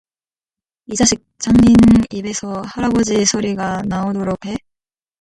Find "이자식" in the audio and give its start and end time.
0.87-1.23